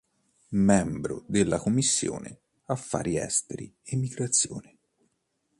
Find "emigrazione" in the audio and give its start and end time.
3.83-4.75